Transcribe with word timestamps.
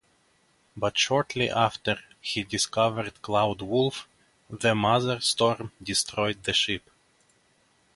But 0.75 0.97
shortly 0.97 1.47
after 1.51 1.99
he 2.19 2.41
discovered 2.43 3.21
Cloud 3.21 3.61
Wolf, 3.61 4.07
the 4.49 4.73
Mother 4.73 5.19
Storm 5.19 5.73
destroyed 5.83 6.41
the 6.43 6.53
ship. 6.53 6.89